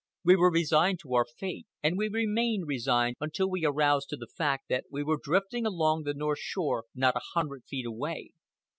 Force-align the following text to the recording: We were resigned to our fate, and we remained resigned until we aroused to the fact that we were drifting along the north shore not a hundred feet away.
We 0.23 0.35
were 0.35 0.49
resigned 0.51 0.97
to 1.01 1.13
our 1.13 1.25
fate, 1.37 1.67
and 1.83 1.95
we 1.95 2.07
remained 2.07 2.65
resigned 2.67 3.17
until 3.19 3.47
we 3.51 3.63
aroused 3.65 4.09
to 4.09 4.15
the 4.17 4.25
fact 4.25 4.67
that 4.67 4.85
we 4.89 5.03
were 5.03 5.19
drifting 5.23 5.63
along 5.67 6.05
the 6.05 6.15
north 6.15 6.39
shore 6.39 6.85
not 6.95 7.15
a 7.15 7.21
hundred 7.35 7.65
feet 7.65 7.85
away. 7.85 8.31